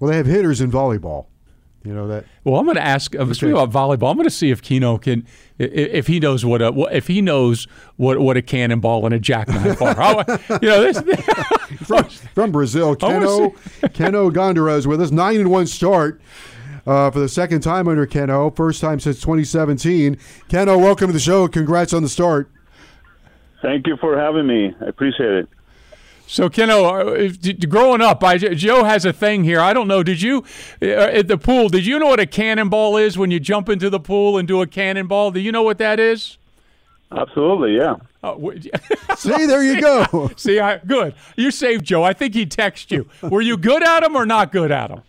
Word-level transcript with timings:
Well, 0.00 0.10
they 0.10 0.16
have 0.16 0.26
hitters 0.26 0.60
in 0.60 0.72
volleyball. 0.72 1.26
You 1.84 1.94
know 1.94 2.08
that. 2.08 2.26
Well, 2.44 2.56
I'm 2.56 2.66
going 2.66 2.76
to 2.76 2.82
ask. 2.82 3.14
Uh, 3.14 3.32
speaking 3.32 3.52
about 3.52 3.70
volleyball, 3.70 4.10
I'm 4.10 4.16
going 4.16 4.24
to 4.24 4.30
see 4.30 4.50
if 4.50 4.60
Keno 4.60 4.98
can, 4.98 5.26
if 5.58 6.06
he 6.06 6.20
knows 6.20 6.44
what 6.44 6.60
a, 6.60 6.74
if 6.92 7.06
he 7.06 7.22
knows 7.22 7.66
what 7.96 8.18
what 8.18 8.36
a 8.36 8.42
cannonball 8.42 9.06
and 9.06 9.14
a 9.14 9.18
jackknife 9.18 9.80
are. 9.80 9.94
How, 9.94 10.18
you 10.60 10.68
know, 10.68 10.82
this, 10.82 11.00
from, 11.86 12.04
from 12.34 12.52
Brazil, 12.52 12.96
Keno 12.96 13.50
Keno 13.94 14.30
Gandara 14.30 14.76
is 14.76 14.86
with 14.86 15.00
us. 15.00 15.10
Nine 15.10 15.40
and 15.40 15.50
one 15.50 15.66
start. 15.66 16.20
Uh, 16.86 17.10
for 17.10 17.20
the 17.20 17.28
second 17.28 17.60
time 17.60 17.88
under 17.88 18.06
Keno, 18.06 18.50
first 18.50 18.80
time 18.80 18.98
since 19.00 19.20
2017. 19.20 20.18
Keno, 20.48 20.78
welcome 20.78 21.08
to 21.08 21.12
the 21.12 21.20
show. 21.20 21.46
Congrats 21.46 21.92
on 21.92 22.02
the 22.02 22.08
start. 22.08 22.50
Thank 23.62 23.86
you 23.86 23.96
for 23.98 24.18
having 24.18 24.46
me. 24.46 24.74
I 24.80 24.86
appreciate 24.86 25.30
it. 25.30 25.48
So, 26.30 26.48
Keno, 26.48 26.84
uh, 26.84 27.32
growing 27.68 28.00
up, 28.00 28.22
I, 28.22 28.38
Joe 28.38 28.84
has 28.84 29.04
a 29.04 29.12
thing 29.12 29.42
here. 29.42 29.58
I 29.58 29.72
don't 29.72 29.88
know. 29.88 30.04
Did 30.04 30.22
you 30.22 30.44
uh, 30.80 30.86
at 30.86 31.26
the 31.26 31.36
pool? 31.36 31.68
Did 31.68 31.84
you 31.84 31.98
know 31.98 32.06
what 32.06 32.20
a 32.20 32.26
cannonball 32.26 32.96
is 32.98 33.18
when 33.18 33.32
you 33.32 33.40
jump 33.40 33.68
into 33.68 33.90
the 33.90 33.98
pool 33.98 34.38
and 34.38 34.46
do 34.46 34.62
a 34.62 34.66
cannonball? 34.68 35.32
Do 35.32 35.40
you 35.40 35.50
know 35.50 35.64
what 35.64 35.78
that 35.78 35.98
is? 35.98 36.38
Absolutely, 37.10 37.76
yeah. 37.76 37.96
Oh, 38.22 38.52
See, 39.16 39.46
there 39.46 39.64
you 39.64 39.80
go. 39.80 40.30
See, 40.36 40.60
I, 40.60 40.76
good. 40.76 41.14
You 41.36 41.50
saved 41.50 41.86
Joe. 41.86 42.04
I 42.04 42.12
think 42.12 42.34
he 42.34 42.44
texted 42.44 42.90
you. 42.90 43.08
Were 43.26 43.40
you 43.40 43.56
good 43.56 43.82
at 43.82 44.02
him 44.02 44.14
or 44.14 44.26
not 44.26 44.52
good 44.52 44.70
at 44.70 44.90
him? 44.90 45.00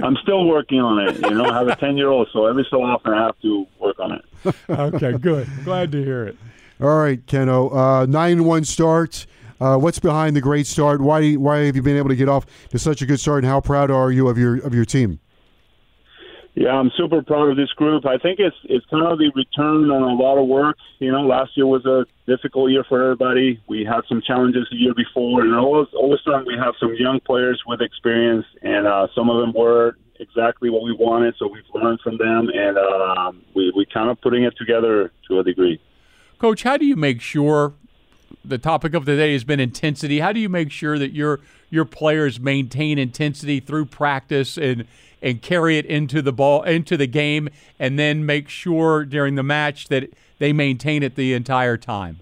I'm 0.00 0.16
still 0.22 0.46
working 0.46 0.78
on 0.78 1.00
it. 1.08 1.16
You 1.20 1.30
know, 1.34 1.46
I 1.46 1.58
have 1.58 1.66
a 1.66 1.74
10 1.74 1.96
year 1.96 2.10
old, 2.10 2.28
so 2.32 2.46
every 2.46 2.64
so 2.70 2.80
often 2.80 3.12
I 3.12 3.24
have 3.24 3.38
to 3.40 3.66
work 3.80 3.98
on 3.98 4.12
it. 4.12 4.54
okay, 4.70 5.18
good. 5.18 5.48
Glad 5.64 5.90
to 5.90 6.02
hear 6.02 6.26
it. 6.28 6.36
All 6.80 6.96
right, 6.96 7.26
Keno. 7.26 7.70
Uh, 7.70 8.06
nine 8.06 8.44
one 8.44 8.64
start. 8.64 9.26
Uh, 9.60 9.76
what's 9.76 9.98
behind 9.98 10.36
the 10.36 10.40
great 10.40 10.66
start? 10.66 11.00
Why 11.00 11.34
why 11.34 11.66
have 11.66 11.76
you 11.76 11.82
been 11.82 11.96
able 11.96 12.10
to 12.10 12.16
get 12.16 12.28
off 12.28 12.46
to 12.70 12.78
such 12.78 13.02
a 13.02 13.06
good 13.06 13.20
start? 13.20 13.44
And 13.44 13.46
how 13.46 13.60
proud 13.60 13.90
are 13.90 14.10
you 14.12 14.28
of 14.28 14.38
your 14.38 14.56
of 14.64 14.74
your 14.74 14.84
team? 14.84 15.20
Yeah, 16.54 16.70
I'm 16.70 16.90
super 16.96 17.22
proud 17.22 17.50
of 17.50 17.56
this 17.56 17.70
group. 17.72 18.04
I 18.06 18.18
think 18.18 18.40
it's 18.40 18.56
it's 18.64 18.84
kind 18.86 19.06
of 19.06 19.18
the 19.18 19.30
return 19.34 19.90
on 19.90 20.02
a 20.02 20.14
lot 20.14 20.38
of 20.38 20.48
work. 20.48 20.76
You 20.98 21.12
know, 21.12 21.22
last 21.22 21.56
year 21.56 21.66
was 21.66 21.84
a 21.86 22.04
difficult 22.26 22.70
year 22.70 22.84
for 22.88 23.02
everybody. 23.02 23.60
We 23.68 23.84
had 23.84 24.00
some 24.08 24.22
challenges 24.26 24.66
the 24.70 24.76
year 24.76 24.94
before, 24.94 25.42
and 25.42 25.54
all 25.54 25.80
of, 25.80 25.88
all 25.94 26.12
of 26.12 26.18
a 26.18 26.22
sudden 26.22 26.46
we 26.46 26.56
have 26.58 26.74
some 26.80 26.94
young 26.98 27.20
players 27.20 27.62
with 27.66 27.80
experience, 27.80 28.46
and 28.62 28.86
uh, 28.86 29.06
some 29.14 29.30
of 29.30 29.40
them 29.40 29.52
were 29.54 29.98
exactly 30.20 30.68
what 30.70 30.82
we 30.82 30.92
wanted. 30.92 31.34
So 31.38 31.46
we've 31.46 31.62
learned 31.74 32.00
from 32.00 32.18
them, 32.18 32.48
and 32.52 32.76
uh, 32.76 33.32
we 33.54 33.72
we 33.76 33.86
kind 33.92 34.10
of 34.10 34.20
putting 34.20 34.44
it 34.44 34.54
together 34.56 35.12
to 35.28 35.38
a 35.40 35.44
degree. 35.44 35.80
Coach, 36.38 36.62
how 36.62 36.76
do 36.76 36.86
you 36.86 36.96
make 36.96 37.20
sure 37.20 37.74
the 38.44 38.58
topic 38.58 38.94
of 38.94 39.04
the 39.04 39.16
day 39.16 39.32
has 39.32 39.44
been 39.44 39.60
intensity. 39.60 40.20
How 40.20 40.32
do 40.32 40.40
you 40.40 40.48
make 40.48 40.70
sure 40.70 40.98
that 40.98 41.12
your 41.12 41.40
your 41.70 41.84
players 41.84 42.40
maintain 42.40 42.98
intensity 42.98 43.60
through 43.60 43.86
practice 43.86 44.56
and 44.56 44.86
and 45.20 45.42
carry 45.42 45.78
it 45.78 45.86
into 45.86 46.22
the 46.22 46.32
ball 46.32 46.62
into 46.62 46.96
the 46.96 47.06
game, 47.06 47.48
and 47.78 47.98
then 47.98 48.24
make 48.24 48.48
sure 48.48 49.04
during 49.04 49.34
the 49.34 49.42
match 49.42 49.88
that 49.88 50.12
they 50.38 50.52
maintain 50.52 51.02
it 51.02 51.16
the 51.16 51.34
entire 51.34 51.76
time? 51.76 52.20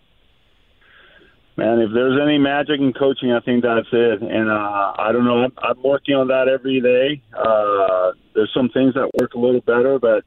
Man, 1.59 1.81
if 1.81 1.91
there's 1.95 2.21
any 2.23 2.37
magic 2.37 2.81
in 2.81 2.93
coaching, 2.93 3.33
I 3.33 3.41
think 3.41 3.63
that's 3.63 3.89
it. 3.91 4.21
And 4.21 4.51
uh, 4.51 4.93
I 4.99 5.11
don't 5.11 5.25
know. 5.25 5.45
I'm, 5.45 5.53
I'm 5.59 5.83
working 5.83 6.15
on 6.15 6.29
that 6.29 6.49
every 6.49 6.83
day. 6.83 7.23
Uh, 7.33 8.13
there's 8.35 8.53
some 8.53 8.69
things 8.69 8.93
that 8.93 9.11
work 9.19 9.33
a 9.33 9.39
little 9.39 9.63
better, 9.63 9.99
but 9.99 10.25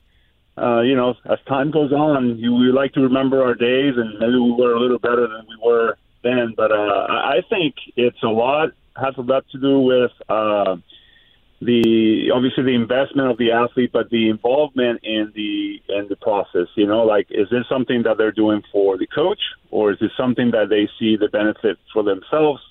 uh, 0.61 0.81
you 0.81 0.95
know, 0.95 1.15
as 1.25 1.39
time 1.47 1.71
goes 1.71 1.91
on, 1.91 2.37
you, 2.37 2.53
we 2.53 2.71
like 2.71 2.93
to 2.93 3.01
remember 3.01 3.43
our 3.43 3.55
days, 3.55 3.93
and 3.95 4.19
maybe 4.19 4.37
we 4.37 4.51
were 4.51 4.73
a 4.73 4.79
little 4.79 4.99
better 4.99 5.27
than 5.27 5.45
we 5.47 5.57
were 5.63 5.97
then. 6.23 6.53
But 6.55 6.71
uh, 6.71 7.07
I 7.07 7.41
think 7.49 7.75
it's 7.95 8.21
a 8.23 8.27
lot 8.27 8.69
has 8.95 9.15
a 9.17 9.21
lot 9.21 9.45
to 9.51 9.59
do 9.59 9.79
with 9.79 10.11
uh, 10.27 10.75
the 11.61 12.31
obviously 12.33 12.63
the 12.63 12.75
investment 12.75 13.31
of 13.31 13.37
the 13.37 13.51
athlete, 13.51 13.91
but 13.91 14.09
the 14.09 14.29
involvement 14.29 15.01
in 15.03 15.31
the 15.35 15.81
in 15.89 16.07
the 16.09 16.15
process. 16.15 16.67
You 16.75 16.87
know, 16.87 17.03
like 17.03 17.27
is 17.29 17.49
this 17.49 17.65
something 17.69 18.03
that 18.03 18.17
they're 18.17 18.31
doing 18.31 18.63
for 18.71 18.97
the 18.97 19.07
coach, 19.07 19.39
or 19.71 19.91
is 19.91 19.99
this 19.99 20.11
something 20.17 20.51
that 20.51 20.69
they 20.69 20.89
see 20.99 21.17
the 21.17 21.29
benefit 21.29 21.77
for 21.93 22.03
themselves? 22.03 22.61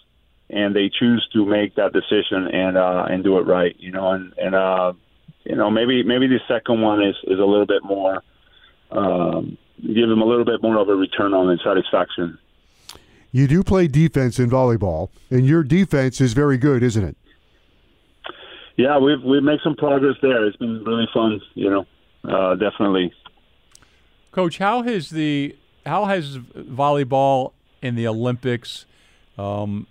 And 0.51 0.75
they 0.75 0.89
choose 0.89 1.29
to 1.35 1.45
make 1.45 1.75
that 1.75 1.93
decision 1.93 2.49
and 2.49 2.79
uh, 2.79 3.07
and 3.11 3.23
do 3.23 3.39
it 3.39 3.43
right, 3.43 3.77
you 3.79 3.93
know, 3.93 4.13
and 4.13 4.33
and 4.39 4.55
uh, 4.55 4.93
you 5.49 5.57
know, 5.57 5.71
maybe 5.71 6.03
maybe 6.03 6.29
the 6.29 6.41
second 6.47 6.83
one 6.83 7.03
is 7.03 7.17
is 7.25 7.39
a 7.39 7.45
little 7.45 7.67
bit 7.67 7.83
more 7.83 8.23
um, 8.91 9.59
give 9.81 10.09
them 10.09 10.23
a 10.23 10.25
little 10.25 10.45
bit 10.45 10.63
more 10.63 10.77
of 10.77 10.89
a 10.89 10.95
return 10.95 11.35
on 11.35 11.47
the 11.47 11.59
satisfaction. 11.65 12.39
You 13.31 13.47
do 13.47 13.63
play 13.63 13.89
defense 13.89 14.39
in 14.39 14.51
volleyball, 14.51 15.11
and 15.31 15.47
your 15.47 15.63
defense 15.63 16.21
is 16.21 16.33
very 16.33 16.57
good, 16.57 16.83
isn't 16.83 17.05
it? 17.05 17.17
Yeah, 18.77 18.99
we've 18.99 19.23
we've 19.23 19.43
made 19.43 19.61
some 19.63 19.75
progress 19.75 20.17
there. 20.23 20.47
It's 20.47 20.57
been 20.57 20.83
really 20.85 21.09
fun, 21.13 21.41
you 21.55 21.71
know, 21.71 21.87
uh, 22.25 22.55
definitely. 22.55 23.13
Coach, 24.33 24.59
how 24.59 24.83
has 24.83 25.11
the 25.11 25.57
how 25.85 26.07
has 26.07 26.39
volleyball 26.39 27.53
in 27.83 27.97
the 27.97 28.07
Olympics 28.07 28.87
um, 29.37 29.87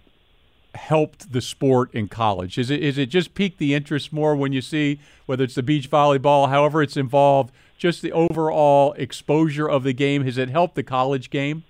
helped 0.78 1.34
the 1.34 1.42
sport 1.42 1.94
in 1.94 2.08
college? 2.08 2.58
Is 2.58 2.70
it 2.70 2.82
is 2.82 2.98
it 2.98 3.08
just 3.08 3.34
piqued 3.34 3.58
the 3.58 3.74
interest 3.74 4.14
more 4.14 4.36
when 4.36 4.54
you 4.54 4.62
see 4.62 5.00
whether 5.26 5.44
it's 5.44 5.56
the 5.56 5.64
beach 5.64 5.90
volleyball, 5.90 6.50
however 6.50 6.82
it's 6.82 6.96
involved, 6.96 7.52
just 7.78 8.02
the 8.02 8.12
overall 8.12 8.94
exposure 8.94 9.70
of 9.70 9.84
the 9.84 9.94
game? 9.94 10.24
Has 10.24 10.38
it 10.38 10.50
helped 10.50 10.76
the 10.76 10.84
college 10.84 11.30
game? 11.30 11.64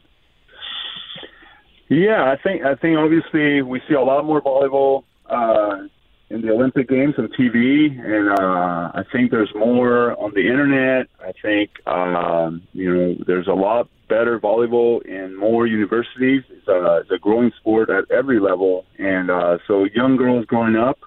Yeah, 1.89 2.29
I 2.31 2.35
think 2.41 2.63
I 2.63 2.75
think 2.75 2.97
obviously 2.97 3.61
we 3.61 3.81
see 3.87 3.95
a 3.95 4.01
lot 4.01 4.25
more 4.25 4.41
volleyball 4.41 5.03
uh, 5.29 5.87
in 6.29 6.41
the 6.41 6.51
Olympic 6.51 6.89
Games 6.89 7.15
on 7.17 7.29
TV, 7.29 7.97
and 7.99 8.29
uh, 8.29 8.91
I 8.93 9.03
think 9.11 9.31
there's 9.31 9.51
more 9.55 10.11
on 10.19 10.33
the 10.33 10.41
internet. 10.41 11.07
I 11.21 11.31
think 11.41 11.69
um, 11.87 12.63
you 12.73 12.93
know 12.93 13.15
there's 13.25 13.47
a 13.47 13.53
lot 13.53 13.89
better 14.09 14.39
volleyball 14.39 15.05
in 15.05 15.37
more 15.37 15.67
universities. 15.67 16.43
It's 16.49 16.67
a, 16.67 16.97
it's 17.01 17.11
a 17.11 17.17
growing 17.17 17.51
sport 17.59 17.89
at 17.89 18.09
every 18.11 18.39
level, 18.39 18.85
and 18.97 19.31
uh, 19.31 19.57
so 19.67 19.85
young 19.85 20.17
girls 20.17 20.45
growing 20.45 20.75
up, 20.75 20.99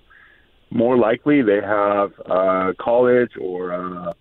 more 0.71 0.97
likely 0.97 1.43
they 1.43 1.61
have 1.61 2.13
uh, 2.25 2.73
college 2.81 3.33
or 3.39 3.73
uh, 3.73 4.13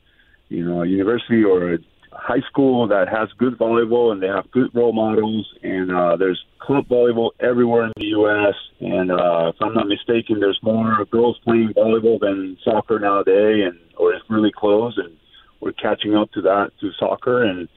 you 0.50 0.66
know 0.66 0.84
a 0.84 0.86
university 0.86 1.44
or 1.44 1.76
a 1.76 1.78
high 2.12 2.42
school 2.50 2.88
that 2.88 3.08
has 3.10 3.30
good 3.38 3.58
volleyball 3.58 4.12
and 4.12 4.22
they 4.22 4.28
have 4.28 4.50
good 4.52 4.70
role 4.74 4.94
models 4.94 5.48
and 5.64 5.92
uh, 5.92 6.16
there's 6.18 6.44
club 6.60 6.88
volleyball 6.88 7.32
everywhere 7.40 7.86
in 7.86 7.94
the 7.96 8.06
U.S. 8.08 8.56
and 8.80 9.12
uh, 9.12 9.52
if 9.54 9.56
I'm 9.62 9.74
not 9.74 9.88
mistaken, 9.88 10.40
there's 10.40 10.60
more 10.62 11.06
girls 11.06 11.40
playing 11.44 11.74
volleyball 11.76 12.20
than 12.20 12.58
soccer 12.64 13.00
nowadays, 13.00 13.64
and 13.66 13.80
or 13.98 14.14
it's 14.14 14.26
really 14.30 14.52
close 14.56 14.98
and 14.98 15.16
we're 15.62 15.74
catching 15.74 16.16
up 16.16 16.32
to 16.32 16.42
that 16.42 16.72
to 16.80 16.92
soccer 17.00 17.44
and 17.44 17.68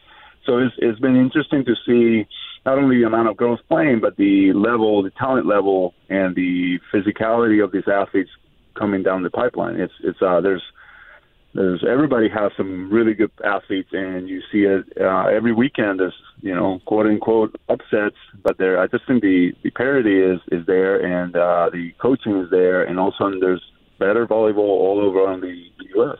so 0.47 0.59
it's, 0.59 0.75
it's 0.79 0.99
been 0.99 1.17
interesting 1.17 1.65
to 1.65 1.75
see 1.87 2.27
not 2.67 2.79
only 2.79 2.99
the 2.99 3.07
amount 3.07 3.29
of 3.29 3.37
girls 3.37 3.61
playing, 3.69 4.01
but 4.01 4.17
the 4.17 4.53
level, 4.53 5.03
the 5.03 5.11
talent 5.11 5.47
level, 5.47 5.95
and 6.09 6.35
the 6.35 6.79
physicality 6.93 7.63
of 7.63 7.73
these 7.73 7.87
athletes 7.87 8.31
coming 8.79 9.03
down 9.03 9.23
the 9.23 9.31
pipeline. 9.31 9.77
It's 9.77 9.93
it's 10.03 10.21
uh, 10.23 10.41
there's 10.41 10.63
there's 11.55 11.85
everybody 11.89 12.29
has 12.29 12.53
some 12.57 12.91
really 12.91 13.15
good 13.15 13.31
athletes, 13.45 13.91
and 13.93 14.29
you 14.29 14.41
see 14.51 14.63
it 14.63 14.85
uh, 15.01 15.27
every 15.27 15.53
weekend. 15.53 16.01
There's 16.01 16.15
you 16.41 16.55
know 16.55 16.81
quote 16.87 17.07
unquote 17.07 17.61
upsets, 17.69 18.17
but 18.43 18.59
there 18.59 18.81
I 18.81 18.87
just 18.87 19.07
think 19.07 19.23
the 19.23 19.53
the 19.63 19.71
parity 19.71 20.21
is 20.21 20.41
is 20.51 20.67
there, 20.67 20.97
and 20.97 21.37
uh, 21.37 21.71
the 21.73 21.93
coaching 21.99 22.39
is 22.39 22.51
there, 22.51 22.83
and 22.83 22.99
all 22.99 23.09
of 23.09 23.15
a 23.15 23.23
sudden 23.23 23.41
there's 23.41 23.63
better 23.99 24.27
volleyball 24.27 24.59
all 24.59 25.01
over 25.01 25.41
the, 25.41 25.71
the 25.79 25.85
U.S. 25.97 26.19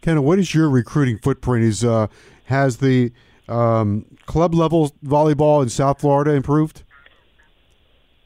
Ken, 0.00 0.22
what 0.22 0.38
is 0.38 0.54
your 0.54 0.68
recruiting 0.68 1.18
footprint? 1.18 1.64
Is 1.64 1.84
uh, 1.84 2.06
has 2.46 2.78
the 2.78 3.12
um, 3.48 4.06
club 4.26 4.54
level 4.54 4.90
volleyball 5.04 5.62
in 5.62 5.68
South 5.68 6.00
Florida 6.00 6.32
improved? 6.32 6.82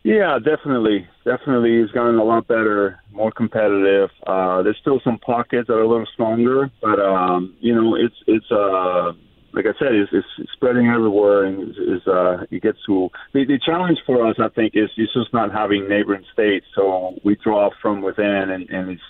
Yeah, 0.05 0.39
definitely, 0.39 1.07
definitely. 1.25 1.77
It's 1.77 1.93
gotten 1.93 2.17
a 2.17 2.25
lot 2.25 2.47
better, 2.47 3.01
more 3.13 3.33
competitive. 3.33 4.11
Uh, 4.27 4.63
there's 4.63 4.79
still 4.81 5.01
some 5.03 5.19
pockets 5.19 5.67
that 5.67 5.75
are 5.75 5.83
a 5.83 5.89
little 5.89 6.07
stronger, 6.15 6.71
but 6.81 7.01
um, 7.01 7.57
you 7.61 7.75
know, 7.75 7.97
it's 7.97 8.15
it's 8.27 8.51
uh, 8.51 9.13
like 9.53 9.67
I 9.67 9.77
said, 9.79 9.93
it's, 9.93 10.11
it's 10.13 10.53
spreading 10.53 10.87
everywhere, 10.87 11.45
and 11.45 11.71
is 11.71 12.07
uh, 12.07 12.45
it 12.51 12.63
gets 12.63 12.79
to 12.87 13.11
the, 13.35 13.45
the 13.45 13.59
challenge 13.59 13.99
for 14.07 14.27
us. 14.27 14.37
I 14.39 14.49
think 14.49 14.75
is 14.77 14.89
is 14.97 15.09
just 15.13 15.35
not 15.35 15.53
having 15.53 15.89
neighboring 15.89 16.25
states, 16.33 16.67
so 16.75 17.19
we 17.25 17.37
draw 17.43 17.71
from 17.83 18.01
within, 18.01 18.51
and, 18.51 18.71
and 18.71 18.91
it's 18.91 19.03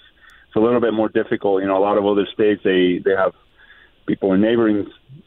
it's 0.49 0.56
a 0.56 0.61
little 0.61 0.81
bit 0.81 0.94
more 0.94 1.11
difficult. 1.11 1.61
You 1.61 1.69
know, 1.69 1.76
a 1.76 1.85
lot 1.85 1.99
of 1.99 2.06
other 2.06 2.26
states 2.32 2.62
they 2.64 2.99
they 3.05 3.14
have 3.14 3.35
people 4.06 4.32
in 4.32 4.40
neighboring 4.40 4.87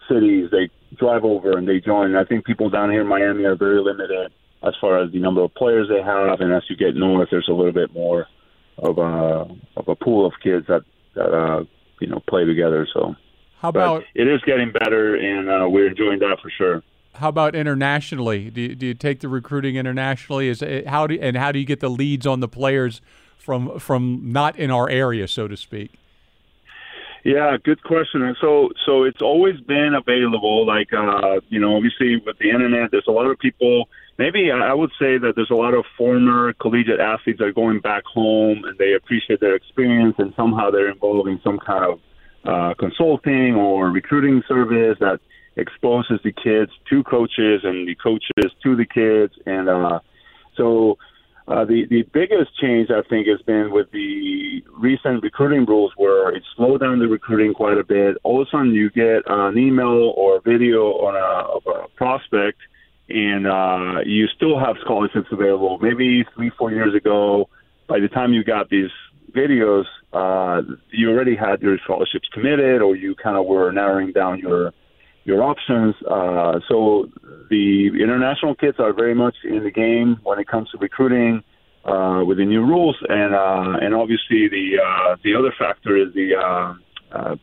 cities 0.10 0.50
they 0.52 0.69
drive 0.98 1.24
over 1.24 1.56
and 1.56 1.68
they 1.68 1.80
join. 1.80 2.16
I 2.16 2.25
think 2.25 2.46
people 2.46 2.72
down 2.72 2.90
here 2.90 3.02
in 3.02 3.08
Miami 3.08 3.46
are 3.46 3.56
very 3.56 3.80
limited 3.80 4.34
as 4.63 4.74
far 4.80 5.02
as 5.02 5.12
the 5.12 5.19
number 5.19 5.42
of 5.42 5.54
players 5.56 5.90
they 5.90 6.02
have, 6.02 6.40
and 6.40 6.54
as 6.54 6.63
you 6.69 6.75
get 6.75 6.96
north, 6.96 7.30
there's 7.31 7.48
a 7.50 7.54
little 7.54 7.72
bit 7.72 7.94
more 7.94 8.28
of 8.78 8.98
a 8.98 9.48
of 9.78 9.88
a 9.88 9.96
pool 9.96 10.25
of 10.25 10.34
kids 10.42 10.68
that 10.68 10.84
that 11.16 11.34
uh, 11.34 11.63
you 12.00 12.08
know 12.08 12.22
play 12.28 12.46
together. 12.46 12.88
So, 12.94 13.16
how 13.60 13.69
about 13.69 14.04
but 14.04 14.22
it 14.22 14.28
is 14.28 14.42
getting 14.42 14.72
better, 14.72 15.16
and 15.16 15.50
uh, 15.50 15.68
we're 15.69 15.88
enjoying 15.88 16.19
that 16.19 16.38
for 16.42 16.50
sure. 16.50 16.84
How 17.16 17.30
about 17.30 17.56
internationally? 17.56 18.50
Do 18.50 18.62
you, 18.62 18.75
do 18.75 18.86
you 18.86 18.94
take 18.94 19.19
the 19.19 19.28
recruiting 19.28 19.75
internationally? 19.75 20.48
Is 20.48 20.62
it, 20.62 20.88
how 20.88 21.08
do 21.08 21.19
and 21.19 21.36
how 21.36 21.52
do 21.52 21.60
you 21.60 21.66
get 21.66 21.80
the 21.80 21.90
leads 21.90 22.25
on 22.25 22.40
the 22.40 22.48
players 22.48 23.02
from 23.38 23.80
from 23.80 24.31
not 24.31 24.58
in 24.58 24.72
our 24.72 24.90
area, 24.90 25.28
so 25.28 25.48
to 25.48 25.58
speak? 25.58 25.94
Yeah, 27.23 27.56
good 27.63 27.83
question. 27.83 28.23
And 28.23 28.35
so, 28.41 28.69
so 28.85 29.03
it's 29.03 29.21
always 29.21 29.59
been 29.62 29.94
available. 29.94 30.65
Like, 30.65 30.91
uh, 30.91 31.39
you 31.50 31.59
know, 31.59 31.75
obviously 31.75 32.18
with 32.25 32.38
the 32.39 32.50
internet, 32.50 32.89
there's 32.91 33.07
a 33.07 33.12
lot 33.12 33.27
of 33.27 33.38
people 33.38 33.88
maybe 34.21 34.51
I 34.51 34.73
would 34.73 34.91
say 35.00 35.18
that 35.18 35.33
there's 35.35 35.50
a 35.50 35.56
lot 35.56 35.73
of 35.73 35.83
former 35.97 36.53
collegiate 36.53 37.00
athletes 37.00 37.39
that 37.39 37.45
are 37.45 37.51
going 37.51 37.79
back 37.79 38.03
home 38.06 38.63
and 38.65 38.77
they 38.77 38.94
appreciate 38.94 39.39
their 39.39 39.56
experience 39.56 40.15
and 40.19 40.31
somehow 40.35 40.69
they're 40.69 40.91
involved 40.91 41.27
in 41.27 41.39
some 41.44 41.57
kind 41.57 41.85
of 41.91 42.00
uh, 42.45 42.73
consulting 42.77 43.56
or 43.56 43.89
recruiting 43.89 44.44
service 44.47 44.97
that 45.00 45.19
exposes 45.56 46.19
the 46.24 46.31
kids 46.31 46.71
to 46.89 47.03
coaches 47.03 47.62
and 47.63 47.88
the 47.88 47.95
coaches 47.95 48.51
to 48.63 48.75
the 48.75 48.85
kids. 48.85 49.33
And 49.47 49.67
uh, 49.67 50.00
so 50.56 50.97
uh, 51.47 51.65
the, 51.65 51.85
the 51.89 52.03
biggest 52.13 52.57
change, 52.59 52.89
I 52.89 53.01
think, 53.09 53.27
has 53.27 53.41
been 53.41 53.71
with 53.71 53.91
the 53.91 54.63
recent 54.77 55.23
recruiting 55.23 55.65
rules 55.65 55.91
where 55.97 56.29
it 56.35 56.43
slowed 56.55 56.81
down 56.81 56.99
the 56.99 57.07
recruiting 57.07 57.53
quite 57.53 57.77
a 57.77 57.83
bit. 57.83 58.17
All 58.23 58.41
of 58.41 58.47
a 58.47 58.51
sudden, 58.51 58.73
you 58.73 58.89
get 58.89 59.23
an 59.27 59.57
email 59.57 60.13
or 60.15 60.38
a 60.38 60.41
video 60.41 60.81
on 61.07 61.15
a, 61.15 61.57
of 61.57 61.63
a 61.67 61.88
prospect– 61.95 62.59
and 63.13 63.47
uh, 63.47 64.01
you 64.05 64.27
still 64.27 64.59
have 64.59 64.75
scholarships 64.81 65.27
available. 65.31 65.77
Maybe 65.79 66.25
three, 66.35 66.51
four 66.57 66.71
years 66.71 66.95
ago, 66.95 67.49
by 67.88 67.99
the 67.99 68.07
time 68.07 68.33
you 68.33 68.43
got 68.43 68.69
these 68.69 68.89
videos, 69.35 69.85
uh, 70.13 70.61
you 70.91 71.09
already 71.09 71.35
had 71.35 71.61
your 71.61 71.77
scholarships 71.83 72.27
committed, 72.33 72.81
or 72.81 72.95
you 72.95 73.15
kind 73.15 73.38
of 73.38 73.45
were 73.45 73.71
narrowing 73.71 74.11
down 74.11 74.39
your 74.39 74.73
your 75.23 75.44
options. 75.44 75.95
Uh, 76.09 76.59
so 76.68 77.07
the 77.50 77.89
international 78.01 78.56
kids 78.56 78.77
are 78.79 78.94
very 78.94 79.15
much 79.15 79.35
in 79.44 79.63
the 79.63 79.71
game 79.71 80.18
when 80.23 80.39
it 80.39 80.47
comes 80.47 80.69
to 80.71 80.77
recruiting 80.77 81.44
uh, 81.85 82.23
with 82.25 82.38
the 82.38 82.45
new 82.45 82.62
rules, 82.62 82.97
and 83.09 83.33
uh, 83.33 83.77
and 83.81 83.94
obviously 83.95 84.47
the 84.47 84.77
uh, 84.83 85.15
the 85.23 85.35
other 85.35 85.53
factor 85.57 85.97
is 85.97 86.13
the 86.13 86.35
uh, 86.35 86.73
uh, 87.12 87.35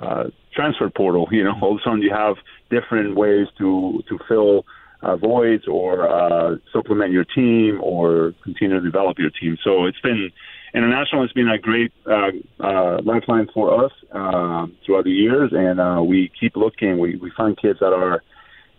uh, 0.00 0.24
transfer 0.54 0.90
portal. 0.90 1.28
You 1.30 1.44
know, 1.44 1.54
all 1.60 1.72
of 1.72 1.80
a 1.80 1.84
sudden 1.84 2.02
you 2.02 2.10
have 2.10 2.36
different 2.70 3.16
ways 3.16 3.46
to 3.58 4.02
to 4.08 4.18
fill 4.28 4.64
uh, 5.02 5.16
voids 5.16 5.64
or 5.68 6.08
uh, 6.08 6.56
supplement 6.72 7.12
your 7.12 7.24
team 7.24 7.78
or 7.82 8.32
continue 8.42 8.80
to 8.80 8.84
develop 8.84 9.18
your 9.18 9.30
team. 9.30 9.56
So 9.62 9.84
it's 9.84 10.00
been 10.00 10.30
international 10.74 11.22
has 11.22 11.32
been 11.32 11.48
a 11.48 11.58
great 11.58 11.92
uh, 12.06 12.30
uh, 12.60 13.02
lifeline 13.02 13.48
for 13.52 13.84
us 13.84 13.92
uh, 14.12 14.66
throughout 14.84 15.04
the 15.04 15.10
years, 15.10 15.52
and 15.52 15.80
uh, 15.80 16.02
we 16.02 16.30
keep 16.38 16.56
looking. 16.56 16.98
We 16.98 17.16
we 17.16 17.30
find 17.36 17.56
kids 17.56 17.78
that 17.80 17.92
are, 17.92 18.22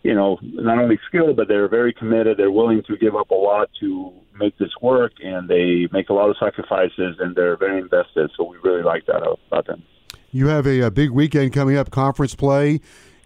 you 0.03 0.13
know, 0.13 0.37
not 0.41 0.77
only 0.79 0.99
skilled 1.07 1.37
but 1.37 1.47
they're 1.47 1.67
very 1.67 1.93
committed. 1.93 2.37
They're 2.37 2.51
willing 2.51 2.83
to 2.83 2.97
give 2.97 3.15
up 3.15 3.29
a 3.31 3.35
lot 3.35 3.69
to 3.79 4.13
make 4.39 4.57
this 4.57 4.71
work, 4.81 5.13
and 5.23 5.49
they 5.49 5.87
make 5.91 6.09
a 6.09 6.13
lot 6.13 6.29
of 6.29 6.37
sacrifices, 6.39 7.17
and 7.19 7.35
they're 7.35 7.57
very 7.57 7.79
invested. 7.79 8.31
So 8.37 8.43
we 8.43 8.57
really 8.63 8.83
like 8.83 9.05
that 9.07 9.23
about 9.47 9.67
them. 9.67 9.83
You 10.31 10.47
have 10.47 10.67
a, 10.67 10.81
a 10.81 10.91
big 10.91 11.11
weekend 11.11 11.53
coming 11.53 11.77
up, 11.77 11.89
conference 11.89 12.35
play 12.35 12.81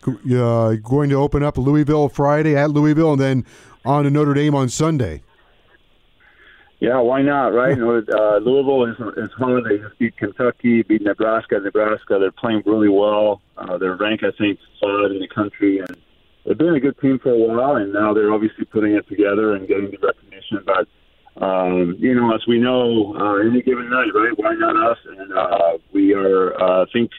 uh, 0.08 0.76
going 0.76 1.10
to 1.10 1.16
open 1.16 1.44
up 1.44 1.58
Louisville 1.58 2.10
Friday 2.10 2.56
at 2.56 2.72
Louisville, 2.72 3.14
and 3.14 3.22
then 3.22 3.46
on 3.86 4.04
to 4.04 4.10
Notre 4.10 4.34
Dame 4.34 4.56
on 4.56 4.70
Sunday. 4.70 5.24
Yeah, 6.82 7.00
why 7.00 7.22
not, 7.22 7.50
right? 7.54 7.78
You 7.82 8.04
uh, 8.12 8.38
Louisville 8.40 8.86
is, 8.86 8.98
is 9.16 9.32
home. 9.38 9.64
They 9.70 9.78
just 9.78 9.98
beat 10.00 10.18
Kentucky, 10.18 10.82
beat 10.82 11.04
Nebraska. 11.04 11.60
Nebraska, 11.60 12.18
they're 12.20 12.32
playing 12.32 12.64
really 12.66 12.90
well. 12.90 13.42
Uh, 13.56 13.78
they're 13.78 13.96
ranked, 13.96 14.24
I 14.24 14.32
think, 14.36 14.60
five 14.82 15.12
in 15.12 15.20
the 15.20 15.28
country, 15.34 15.78
and 15.78 15.96
they've 16.44 16.58
been 16.58 16.74
a 16.74 16.80
good 16.80 17.00
team 17.00 17.20
for 17.22 17.30
a 17.30 17.38
while. 17.38 17.76
And 17.76 17.94
now 17.94 18.16
they're 18.16 18.34
obviously 18.34 18.66
putting 18.66 18.96
it 18.96 19.08
together 19.08 19.54
and 19.54 19.68
getting 19.68 19.92
the 19.92 19.98
recognition. 20.02 20.66
But 20.66 20.88
um, 21.46 21.96
you 22.00 22.16
know, 22.16 22.34
as 22.34 22.42
we 22.48 22.60
know, 22.60 23.16
uh, 23.16 23.48
any 23.48 23.62
given 23.62 23.90
night, 23.90 24.10
right? 24.16 24.34
Why 24.36 24.56
not 24.56 24.76
us? 24.92 24.98
And 25.06 25.32
uh, 25.32 25.78
we 25.94 26.14
are, 26.14 26.60
uh, 26.60 26.84
I 26.84 26.86
think 26.92 27.12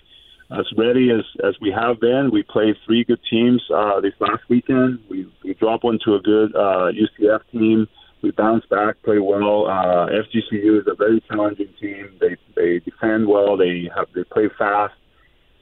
as 0.50 0.66
ready 0.76 1.10
as, 1.10 1.24
as 1.46 1.54
we 1.60 1.70
have 1.70 2.00
been. 2.00 2.30
We 2.32 2.42
played 2.42 2.74
three 2.84 3.04
good 3.04 3.20
teams 3.30 3.62
uh, 3.74 4.00
this 4.00 4.12
last 4.20 4.42
weekend. 4.48 4.98
We, 5.08 5.26
we 5.44 5.54
dropped 5.54 5.84
one 5.84 5.98
to 6.04 6.16
a 6.16 6.20
good 6.20 6.54
uh, 6.54 6.90
UCF 6.92 7.40
team. 7.52 7.86
We 8.22 8.30
bounced 8.30 8.69
back, 8.69 9.02
play 9.02 9.19
well. 9.19 9.66
Uh, 9.66 10.06
FGCU 10.06 10.80
is 10.80 10.86
a 10.86 10.94
very 10.94 11.20
challenging 11.28 11.74
team. 11.80 12.16
They 12.20 12.36
they 12.54 12.78
defend 12.78 13.26
well. 13.26 13.56
They 13.56 13.90
have 13.94 14.06
they 14.14 14.22
play 14.24 14.48
fast. 14.56 14.94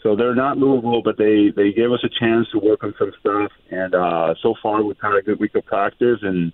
So 0.03 0.15
they're 0.15 0.35
not 0.35 0.59
Louisville, 0.59 1.03
but 1.03 1.17
they 1.17 1.53
they 1.57 1.73
gave 1.73 1.91
us 1.91 2.05
a 2.05 2.11
chance 2.21 2.49
to 2.53 2.59
work 2.59 2.85
on 2.85 2.95
some 2.99 3.13
stuff. 3.21 3.51
And 3.71 3.95
uh, 3.95 4.35
so 4.43 4.55
far, 4.63 4.83
we've 4.83 4.97
had 5.01 5.15
a 5.15 5.23
good 5.23 5.41
week 5.41 5.55
of 5.55 5.65
practice, 5.65 6.19
and 6.23 6.53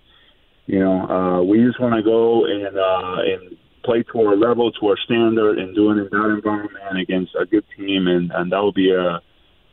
you 0.65 0.79
know 0.79 1.07
uh, 1.09 1.43
we 1.43 1.63
just 1.65 1.79
want 1.79 1.95
to 1.95 2.03
go 2.03 2.45
and 2.45 2.77
uh, 2.77 3.21
and 3.25 3.57
play 3.83 4.03
to 4.03 4.19
our 4.21 4.37
level, 4.37 4.71
to 4.71 4.87
our 4.87 4.97
standard, 5.03 5.59
and 5.59 5.75
doing 5.75 5.97
it 5.97 6.11
in 6.11 6.19
that 6.19 6.33
environment 6.35 6.99
against 7.01 7.35
a 7.35 7.45
good 7.45 7.65
team, 7.75 8.07
and 8.07 8.31
and 8.31 8.53
that 8.53 8.59
will 8.59 8.71
be 8.71 8.91
a 8.91 9.21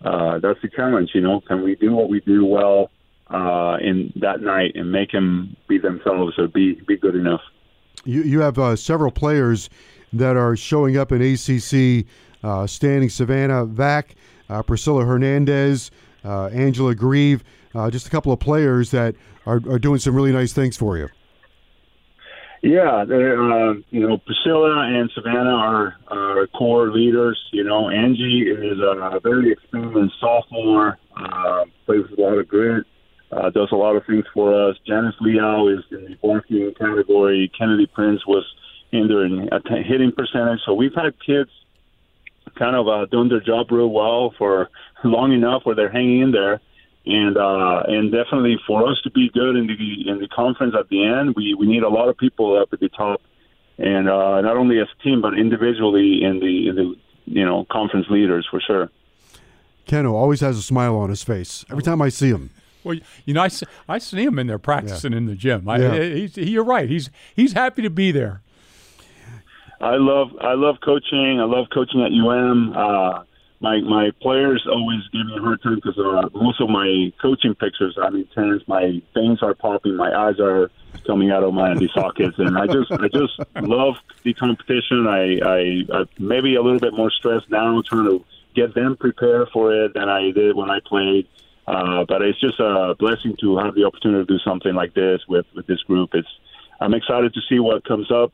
uh, 0.05 0.39
that's 0.41 0.61
the 0.63 0.69
challenge. 0.75 1.11
You 1.15 1.21
know, 1.21 1.41
can 1.41 1.63
we 1.63 1.77
do 1.77 1.93
what 1.93 2.09
we 2.09 2.21
do 2.21 2.45
well 2.45 2.91
uh, 3.35 3.77
in 3.81 4.13
that 4.17 4.41
night 4.41 4.73
and 4.75 4.93
make 4.93 5.13
them 5.13 5.57
be 5.69 5.79
themselves 5.79 6.35
or 6.39 6.49
be 6.49 6.75
be 6.87 6.97
good 6.97 7.17
enough? 7.17 7.41
You 8.05 8.23
you 8.23 8.41
have 8.41 8.59
uh, 8.59 8.77
several 8.77 9.11
players 9.11 9.69
that 10.13 10.37
are 10.37 10.57
showing 10.57 10.97
up 10.97 11.11
in 11.13 11.21
ACC 11.21 12.07
uh, 12.43 12.67
standing. 12.67 13.11
Savannah 13.11 13.67
Vach, 13.67 14.05
uh, 14.49 14.63
Priscilla 14.63 15.05
Hernandez, 15.05 15.91
uh, 16.25 16.47
Angela 16.47 16.95
Grieve, 16.95 17.43
uh, 17.75 17.91
just 17.91 18.07
a 18.07 18.11
couple 18.11 18.33
of 18.33 18.39
players 18.39 18.91
that 18.93 19.17
are, 19.47 19.61
are 19.69 19.79
doing 19.79 19.99
some 19.99 20.15
really 20.15 20.33
nice 20.33 20.53
things 20.53 20.77
for 20.77 20.97
you. 20.97 21.09
Yeah, 22.63 23.03
uh, 23.03 23.75
you 23.91 24.09
know, 24.09 24.17
Priscilla 24.17 24.87
and 24.89 25.11
Savannah 25.15 25.51
are, 25.51 25.97
are 26.09 26.47
core 26.47 26.91
leaders. 26.91 27.39
You 27.53 27.63
know, 27.63 27.91
Angie 27.91 28.49
is 28.49 28.79
a 28.79 29.21
very 29.23 29.53
experienced 29.53 30.15
sophomore, 30.19 30.99
uh, 31.15 31.65
plays 31.85 32.05
with 32.09 32.19
a 32.19 32.23
lot 32.23 32.39
of 32.39 32.49
grit, 32.49 32.87
uh, 33.37 33.51
does 33.51 33.69
a 33.73 33.77
lot 33.77 33.97
of 33.97 34.05
things 34.07 34.25
for 34.33 34.69
us. 34.69 34.77
Janice 34.87 35.15
Leao 35.21 35.77
is 35.77 35.85
in 35.91 36.05
the 36.05 36.17
blocking 36.23 36.73
category. 36.79 37.51
Kennedy 37.57 37.87
Prince 37.87 38.27
was 38.27 38.45
in 38.93 39.09
their 39.09 39.27
hitting 39.83 40.13
percentage. 40.13 40.61
So 40.65 40.75
we've 40.75 40.95
had 40.95 41.15
kids 41.25 41.51
kind 42.57 42.77
of 42.77 42.87
uh, 42.87 43.07
doing 43.07 43.29
their 43.29 43.41
job 43.41 43.71
real 43.71 43.91
well 43.91 44.35
for 44.39 44.71
long 45.05 45.33
enough 45.33 45.63
where 45.65 45.75
they're 45.75 45.91
hanging 45.91 46.21
in 46.21 46.31
there 46.33 46.61
and 47.07 47.37
uh, 47.37 47.83
and 47.87 48.11
definitely 48.11 48.57
for 48.67 48.89
us 48.89 49.01
to 49.03 49.11
be 49.11 49.29
good 49.31 49.57
in 49.57 49.67
the 49.67 50.11
in 50.11 50.19
the 50.21 50.29
conference 50.29 50.75
at 50.79 50.89
the 50.89 51.05
end, 51.05 51.35
we 51.37 51.55
we 51.55 51.67
need 51.67 51.83
a 51.83 51.89
lot 51.89 52.09
of 52.09 52.17
people 52.17 52.59
up 52.59 52.73
at 52.73 52.81
the 52.81 52.89
top, 52.89 53.21
and 53.79 54.09
uh, 54.09 54.41
not 54.41 54.57
only 54.57 54.81
as 54.81 54.89
a 54.99 55.03
team 55.03 55.21
but 55.21 55.39
individually 55.39 56.23
in 56.23 56.41
the 56.41 56.69
in 56.69 56.77
the 56.77 56.95
you 57.27 57.45
know 57.45 57.67
conference 57.71 58.07
leaders 58.09 58.47
for 58.51 58.61
sure. 58.61 58.91
Keno 59.87 60.15
always 60.15 60.41
has 60.41 60.57
a 60.57 60.63
smile 60.63 60.97
on 60.97 61.11
his 61.11 61.23
face 61.23 61.65
every 61.71 61.83
time 61.83 62.01
I 62.01 62.09
see 62.09 62.29
him. 62.31 62.51
Well, 62.85 62.99
you 63.25 63.35
know, 63.35 63.43
I, 63.43 63.49
I 63.89 63.99
see 63.99 64.23
him 64.23 64.39
in 64.39 64.47
there 64.47 64.59
practicing 64.59 65.13
yeah. 65.13 65.19
in 65.19 65.27
the 65.27 65.35
gym. 65.35 65.69
I, 65.69 65.79
yeah. 65.79 66.03
he's, 66.03 66.35
he, 66.35 66.51
you're 66.51 66.65
right. 66.65 66.89
He's 66.89 67.11
he's 67.35 67.53
happy 67.53 67.83
to 67.83 67.91
be 67.91 68.13
there. 68.13 68.43
I 69.81 69.97
love 69.97 70.31
I 70.41 70.55
love 70.55 70.77
coaching. 70.85 71.41
I 71.41 71.45
love 71.45 71.67
coaching 71.73 72.03
at 72.03 72.13
UM. 72.13 72.73
Uh, 72.77 73.25
my 73.61 73.81
my 73.81 74.11
players 74.21 74.67
always 74.71 75.01
give 75.13 75.27
me 75.27 75.37
a 75.37 75.41
hard 75.41 75.63
time 75.63 75.77
because 75.77 75.99
uh, 75.99 76.29
most 76.35 76.61
of 76.61 76.69
my 76.69 77.13
coaching 77.21 77.55
pictures 77.55 77.97
I'm 78.01 78.17
intense. 78.17 78.63
My 78.69 79.03
veins 79.15 79.43
are 79.43 79.55
popping. 79.55 79.97
My 79.97 80.15
eyes 80.15 80.39
are 80.39 80.71
coming 81.07 81.31
out 81.31 81.43
of 81.43 81.55
my 81.55 81.75
the 81.75 81.89
sockets, 81.95 82.39
and 82.39 82.57
I 82.57 82.67
just 82.67 82.93
I 82.93 83.09
just 83.09 83.41
love 83.61 83.97
the 84.23 84.35
competition. 84.35 85.07
I, 85.07 85.39
I 85.39 86.01
I 86.01 86.05
maybe 86.19 86.55
a 86.55 86.63
little 86.63 86.81
bit 86.81 86.95
more 86.95 87.11
stressed 87.11 87.51
now 87.51 87.83
trying 87.83 88.05
to 88.05 88.25
get 88.55 88.75
them 88.75 88.97
prepared 88.97 89.49
for 89.53 89.75
it 89.75 89.95
than 89.95 90.09
I 90.09 90.31
did 90.31 90.57
when 90.57 90.71
I 90.71 90.81
played. 90.81 91.27
Uh, 91.67 92.05
but 92.07 92.21
it's 92.23 92.39
just 92.41 92.61
a 92.61 92.95
blessing 92.99 93.37
to 93.41 93.57
have 93.59 93.75
the 93.75 93.85
opportunity 93.85 94.27
to 94.27 94.33
do 94.33 94.39
something 94.41 94.75
like 94.75 94.95
this 94.95 95.21
with 95.29 95.47
with 95.55 95.67
this 95.67 95.83
group. 95.83 96.11
It's 96.13 96.29
I'm 96.81 96.95
excited 96.95 97.33
to 97.35 97.41
see 97.49 97.59
what 97.59 97.85
comes 97.85 98.11
up 98.11 98.33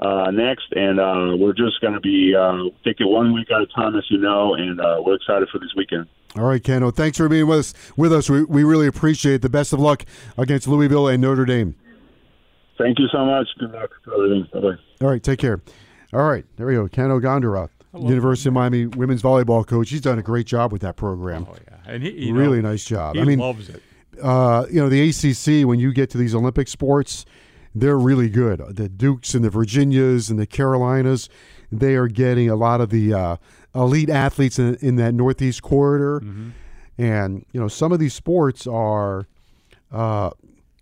uh, 0.00 0.30
next, 0.32 0.72
and 0.72 0.98
uh, 0.98 1.36
we're 1.36 1.52
just 1.52 1.80
going 1.80 1.94
to 1.94 2.00
be 2.00 2.34
uh, 2.34 2.70
taking 2.84 3.10
one 3.10 3.32
week 3.32 3.50
at 3.50 3.60
a 3.60 3.66
time, 3.66 3.94
as 3.96 4.04
you 4.10 4.18
know, 4.18 4.54
and 4.54 4.80
uh, 4.80 5.00
we're 5.04 5.14
excited 5.14 5.48
for 5.50 5.58
this 5.58 5.72
weekend. 5.76 6.06
All 6.36 6.44
right, 6.44 6.62
Keno, 6.62 6.90
thanks 6.90 7.16
for 7.16 7.28
being 7.28 7.46
with 7.46 7.60
us. 7.60 7.74
With 7.96 8.12
us, 8.12 8.28
we, 8.28 8.42
we 8.44 8.64
really 8.64 8.88
appreciate 8.88 9.34
it. 9.36 9.42
The 9.42 9.48
best 9.48 9.72
of 9.72 9.78
luck 9.78 10.04
against 10.36 10.66
Louisville 10.66 11.06
and 11.06 11.22
Notre 11.22 11.44
Dame. 11.44 11.76
Thank 12.76 12.98
you 12.98 13.06
so 13.12 13.24
much. 13.24 13.46
Good 13.60 13.70
luck. 13.70 13.90
Bye 14.04 14.60
bye. 14.60 14.76
All 15.00 15.08
right, 15.08 15.22
take 15.22 15.38
care. 15.38 15.62
All 16.12 16.28
right, 16.28 16.44
there 16.56 16.66
we 16.66 16.74
go. 16.74 16.88
Keno 16.88 17.20
Gandara, 17.20 17.68
University 17.96 18.48
of 18.48 18.54
Miami 18.54 18.86
women's 18.86 19.22
volleyball 19.22 19.66
coach. 19.66 19.90
He's 19.90 20.00
done 20.00 20.18
a 20.18 20.22
great 20.22 20.46
job 20.46 20.72
with 20.72 20.82
that 20.82 20.96
program. 20.96 21.46
Oh 21.48 21.56
yeah, 21.68 21.92
and 21.92 22.02
he 22.02 22.32
really 22.32 22.60
know, 22.60 22.70
nice 22.70 22.84
job. 22.84 23.14
He 23.14 23.20
I 23.20 23.24
mean, 23.24 23.38
loves 23.38 23.68
it. 23.68 23.82
uh, 24.22 24.66
you 24.70 24.80
know, 24.80 24.88
the 24.88 25.08
ACC, 25.08 25.66
when 25.66 25.78
you 25.78 25.92
get 25.92 26.10
to 26.10 26.18
these 26.18 26.34
Olympic 26.34 26.68
sports, 26.68 27.24
they're 27.74 27.98
really 27.98 28.28
good. 28.28 28.62
The 28.68 28.88
Dukes 28.88 29.34
and 29.34 29.44
the 29.44 29.50
Virginias 29.50 30.30
and 30.30 30.38
the 30.38 30.46
Carolinas, 30.46 31.28
they 31.72 31.94
are 31.94 32.08
getting 32.08 32.48
a 32.48 32.56
lot 32.56 32.80
of 32.80 32.90
the 32.90 33.12
uh, 33.12 33.36
elite 33.74 34.10
athletes 34.10 34.58
in, 34.58 34.76
in 34.76 34.96
that 34.96 35.14
Northeast 35.14 35.62
corridor. 35.62 36.22
And, 36.96 37.44
you 37.52 37.60
know, 37.60 37.66
some 37.66 37.90
of 37.90 37.98
these 37.98 38.14
sports 38.14 38.68
are, 38.68 39.26
uh, 39.90 40.30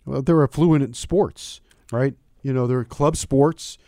well, 0.05 0.21
they're 0.21 0.43
affluent 0.43 0.95
sports, 0.95 1.59
right? 1.91 2.13
You 2.43 2.53
know, 2.53 2.67
they're 2.67 2.83
club 2.83 3.17
sports. 3.17 3.79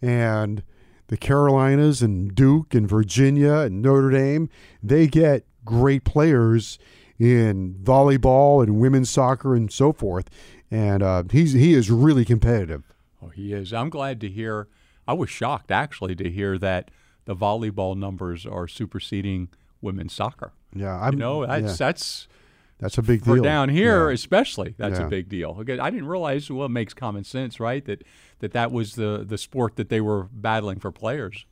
And 0.00 0.62
the 1.08 1.16
Carolinas 1.16 2.02
and 2.02 2.34
Duke 2.34 2.74
and 2.74 2.88
Virginia 2.88 3.58
and 3.58 3.82
Notre 3.82 4.10
Dame, 4.10 4.48
they 4.82 5.06
get 5.06 5.44
great 5.64 6.04
players 6.04 6.78
in 7.18 7.74
volleyball 7.82 8.62
and 8.62 8.80
women's 8.80 9.10
soccer 9.10 9.54
and 9.54 9.72
so 9.72 9.92
forth. 9.92 10.28
And 10.70 11.02
uh, 11.02 11.24
he's 11.30 11.52
he 11.52 11.74
is 11.74 11.90
really 11.90 12.24
competitive. 12.24 12.92
Oh, 13.22 13.28
he 13.28 13.52
is. 13.52 13.72
I'm 13.72 13.90
glad 13.90 14.20
to 14.22 14.28
hear. 14.28 14.68
I 15.06 15.12
was 15.12 15.30
shocked 15.30 15.70
actually 15.70 16.16
to 16.16 16.30
hear 16.30 16.58
that 16.58 16.90
the 17.26 17.36
volleyball 17.36 17.96
numbers 17.96 18.46
are 18.46 18.66
superseding 18.66 19.48
women's 19.80 20.14
soccer. 20.14 20.52
Yeah, 20.74 21.10
You 21.10 21.16
know, 21.16 21.46
that's 21.46 21.80
yeah, 21.80 21.86
that's 21.86 22.28
that's 22.78 22.98
a 22.98 23.02
big 23.02 23.20
deal. 23.24 23.34
for 23.34 23.36
deal 23.36 23.44
down 23.44 23.68
here, 23.68 24.08
Yeah. 24.08 24.14
especially. 24.14 24.74
That's 24.78 24.98
Yeah. 24.98 25.06
a 25.06 25.08
big 25.08 25.28
deal. 25.28 25.56
Okay, 25.60 25.78
I 25.78 25.90
didn't 25.90 26.06
realize. 26.08 26.50
Well, 26.50 26.66
it 26.66 26.70
makes 26.70 26.94
common 26.94 27.24
sense, 27.24 27.58
right? 27.60 27.84
That 27.84 28.02
that 28.40 28.52
that 28.52 28.72
was 28.72 28.94
the 28.94 29.24
the 29.26 29.38
sport 29.38 29.76
that 29.76 29.88
they 29.88 30.00
were 30.00 30.28
battling 30.32 30.78
for 30.80 30.90
players. 30.90 31.46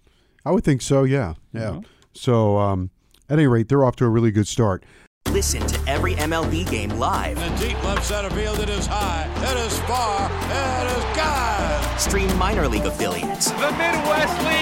I 0.45 0.51
would 0.51 0.65
think 0.65 0.83
so. 0.83 1.05
Yeah, 1.05 1.35
yeah. 1.53 1.61
know? 1.61 1.83
So 2.15 2.59
um, 2.59 2.91
at 3.31 3.39
any 3.39 3.47
rate, 3.47 3.69
they're 3.69 3.85
off 3.85 3.97
to 3.97 4.05
a 4.05 4.09
really 4.09 4.31
good 4.33 4.47
start. 4.49 4.85
Listen 5.31 5.65
to 5.69 5.81
every 5.89 6.15
MLB 6.17 6.65
game 6.69 6.91
live. 6.99 7.39
In 7.39 7.53
the 7.55 7.69
deep 7.69 7.85
left 7.85 8.05
center 8.05 8.29
field, 8.31 8.59
it 8.59 8.69
is 8.69 8.87
high, 8.87 9.31
it 9.37 9.57
is 9.67 9.79
far, 9.81 10.29
it 10.29 10.99
is 10.99 11.17
God. 11.17 11.99
Stream 12.01 12.37
minor 12.37 12.67
league 12.69 12.85
affiliates 12.85 13.51
The 13.53 13.71
Midwest 13.73 14.45
League 14.45 14.62